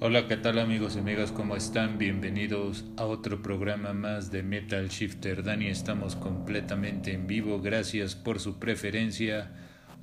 Hola, 0.00 0.28
¿qué 0.28 0.36
tal 0.36 0.60
amigos 0.60 0.94
y 0.94 1.00
amigas? 1.00 1.32
¿Cómo 1.32 1.56
están? 1.56 1.98
Bienvenidos 1.98 2.84
a 2.96 3.04
otro 3.04 3.42
programa 3.42 3.92
más 3.94 4.30
de 4.30 4.44
Metal 4.44 4.88
Shifter. 4.88 5.42
Dani, 5.42 5.66
estamos 5.66 6.14
completamente 6.14 7.12
en 7.12 7.26
vivo. 7.26 7.60
Gracias 7.60 8.14
por 8.14 8.38
su 8.38 8.60
preferencia. 8.60 9.50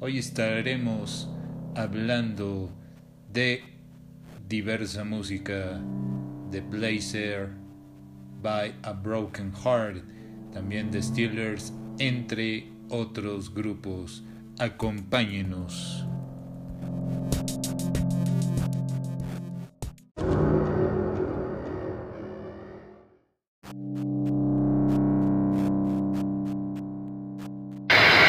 Hoy 0.02 0.18
estaremos 0.18 1.30
hablando 1.76 2.70
de 3.32 3.64
diversa 4.50 5.06
música 5.06 5.80
de 6.52 6.60
Blazer 6.60 7.52
by 8.42 8.76
a 8.84 8.92
Broken 8.92 9.54
Heart, 9.54 10.04
también 10.52 10.92
de 10.92 11.02
Steelers, 11.02 11.72
entre 12.00 12.70
otros 12.90 13.54
grupos. 13.54 14.26
Acompáñenos. 14.60 16.06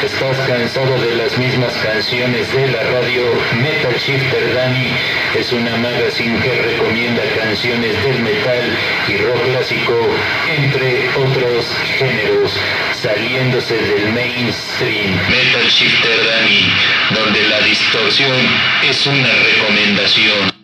¿Estás 0.03 0.37
cansado 0.47 0.95
de 1.01 1.15
las 1.15 1.35
mismas 1.39 1.73
canciones 1.77 2.53
de 2.53 2.67
la 2.67 2.83
radio? 2.83 3.23
Metal 3.55 3.95
Shifter 3.95 4.53
Dani 4.53 4.91
es 5.35 5.51
una 5.51 5.75
magazine 5.77 6.39
que 6.39 6.61
recomienda 6.61 7.23
canciones 7.35 8.03
del 8.03 8.21
metal 8.21 8.77
y 9.07 9.17
rock 9.17 9.41
clásico, 9.45 9.95
entre 10.55 11.09
otros 11.17 11.75
géneros, 11.97 12.59
saliéndose 12.93 13.75
del 13.75 14.13
mainstream. 14.13 15.15
Metal 15.29 15.67
Shifter 15.67 16.25
Dani, 16.25 16.71
donde 17.15 17.49
la 17.49 17.59
distorsión 17.61 18.37
es 18.87 19.07
una 19.07 19.29
recomendación. 19.29 20.56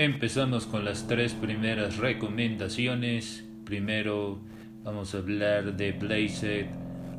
Empezamos 0.00 0.64
con 0.64 0.86
las 0.86 1.06
tres 1.08 1.34
primeras 1.34 1.98
recomendaciones. 1.98 3.44
Primero 3.66 4.40
vamos 4.82 5.14
a 5.14 5.18
hablar 5.18 5.76
de 5.76 5.92
Blazed, 5.92 6.68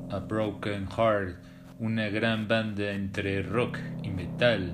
A 0.09 0.17
Broken 0.17 0.87
Heart, 0.87 1.37
una 1.77 2.09
gran 2.09 2.47
banda 2.47 2.91
entre 2.93 3.43
rock 3.43 3.77
y 4.01 4.09
metal. 4.09 4.73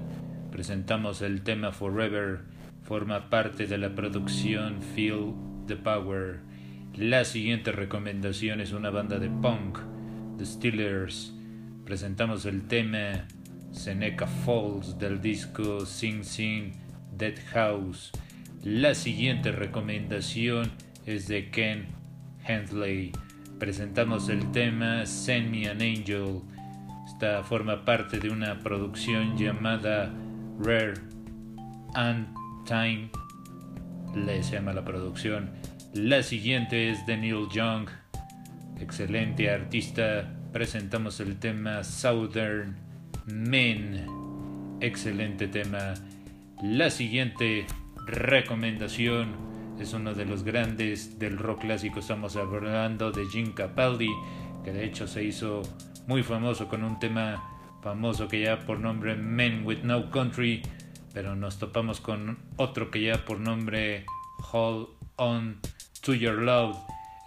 Presentamos 0.54 1.22
el 1.22 1.42
tema 1.42 1.74
Forever, 1.74 2.46
forma 2.82 3.30
parte 3.30 3.68
de 3.68 3.78
la 3.78 3.94
producción 3.94 4.82
Feel 4.82 5.34
the 5.66 5.76
Power. 5.76 6.40
La 6.96 7.26
siguiente 7.26 7.74
recomendación 7.74 8.62
es 8.62 8.72
una 8.72 8.90
banda 8.90 9.20
de 9.20 9.30
punk, 9.30 9.80
The 10.38 10.46
Steelers. 10.46 11.34
Presentamos 11.84 12.46
el 12.46 12.70
tema 12.70 13.28
Seneca 13.74 14.28
Falls 14.28 14.98
del 14.98 15.20
disco 15.20 15.86
Sing 15.86 16.24
Sing 16.24 16.87
Dead 17.18 17.36
House. 17.52 18.12
La 18.64 18.94
siguiente 18.94 19.52
recomendación 19.52 20.72
es 21.06 21.28
de 21.28 21.50
Ken 21.50 21.88
Hensley. 22.46 23.12
Presentamos 23.60 24.30
el 24.30 24.52
tema 24.52 25.06
Send 25.06 25.50
Me 25.50 25.68
an 25.68 25.82
Angel. 25.82 26.42
Esta 27.08 27.44
forma 27.44 27.86
parte 27.86 28.20
de 28.20 28.30
una 28.30 28.60
producción 28.60 29.38
llamada 29.38 30.14
Rare 30.60 30.96
and 31.96 32.28
Time. 32.66 33.10
Le 34.16 34.42
llama 34.44 34.74
la 34.74 34.86
producción. 34.86 35.50
La 35.94 36.22
siguiente 36.22 36.92
es 36.92 37.06
de 37.08 37.18
Neil 37.18 37.48
Young. 37.52 37.88
Excelente 38.80 39.50
artista. 39.50 40.32
Presentamos 40.54 41.20
el 41.20 41.38
tema 41.38 41.84
Southern 41.84 42.78
Men. 43.26 44.06
Excelente 44.82 45.48
tema. 45.48 45.96
La 46.64 46.90
siguiente 46.90 47.68
recomendación 48.08 49.36
es 49.80 49.94
uno 49.94 50.16
de 50.16 50.26
los 50.26 50.42
grandes 50.42 51.20
del 51.20 51.38
rock 51.38 51.62
clásico. 51.62 52.00
Estamos 52.00 52.36
hablando 52.36 53.12
de 53.12 53.28
Jim 53.28 53.54
Capaldi, 53.54 54.10
que 54.64 54.72
de 54.72 54.84
hecho 54.84 55.08
se 55.08 55.24
hizo 55.24 55.62
muy 56.08 56.24
famoso 56.24 56.68
con 56.68 56.84
un 56.84 56.98
tema 56.98 57.44
famoso 57.84 58.28
que 58.28 58.42
ya 58.42 58.66
por 58.66 58.80
nombre 58.80 59.16
Men 59.16 59.68
with 59.68 59.84
No 59.84 60.10
Country, 60.10 60.64
pero 61.14 61.36
nos 61.36 61.60
topamos 61.60 62.02
con 62.02 62.40
otro 62.56 62.90
que 62.90 63.04
ya 63.04 63.24
por 63.24 63.40
nombre 63.40 64.08
Hold 64.52 64.88
On 65.18 65.60
to 66.02 66.16
Your 66.16 66.40
Love. 66.40 66.76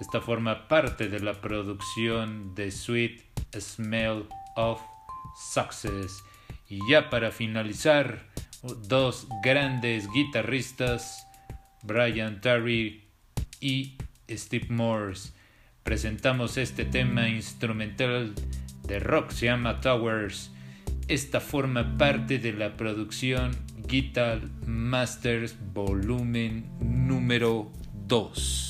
Esta 0.00 0.20
forma 0.20 0.66
parte 0.66 1.08
de 1.08 1.20
la 1.20 1.34
producción 1.34 2.56
de 2.56 2.72
Sweet 2.72 3.22
Smell 3.56 4.26
of 4.56 4.82
Success. 5.52 6.24
Y 6.68 6.80
ya 6.88 7.10
para 7.10 7.30
finalizar, 7.30 8.29
dos 8.62 9.26
grandes 9.43 10.09
guitarristas, 10.12 11.26
Brian 11.82 12.41
Terry 12.41 13.04
y 13.60 13.97
Steve 14.28 14.66
Morse. 14.69 15.32
Presentamos 15.82 16.56
este 16.56 16.84
tema 16.84 17.28
instrumental 17.28 18.34
de 18.87 19.00
rock, 19.00 19.31
se 19.31 19.47
llama 19.47 19.81
Towers. 19.81 20.50
Esta 21.09 21.41
forma 21.41 21.97
parte 21.97 22.38
de 22.38 22.53
la 22.53 22.76
producción 22.76 23.50
Guitar 23.88 24.41
Masters 24.66 25.56
volumen 25.72 26.71
número 26.81 27.72
2. 28.06 28.69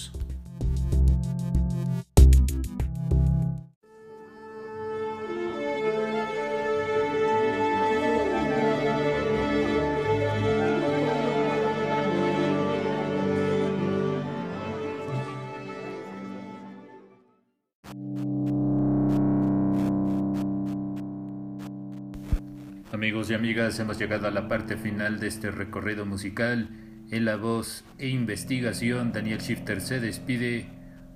Amigos 22.93 23.31
y 23.31 23.34
amigas, 23.34 23.78
hemos 23.78 23.99
llegado 23.99 24.27
a 24.27 24.31
la 24.31 24.47
parte 24.47 24.77
final 24.77 25.21
de 25.21 25.28
este 25.28 25.51
recorrido 25.51 26.05
musical. 26.05 26.69
En 27.11 27.25
la 27.25 27.37
voz 27.37 27.84
e 27.99 28.09
investigación, 28.09 29.12
Daniel 29.12 29.39
Shifter 29.39 29.81
se 29.81 30.01
despide. 30.01 30.69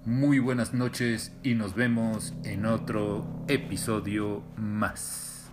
Muy 0.07 0.39
buenas 0.39 0.73
noches 0.73 1.37
y 1.43 1.55
nos 1.55 1.75
vemos 1.75 2.35
en 2.45 2.65
otro 2.65 3.45
episodio 3.49 4.43
más. 4.57 5.53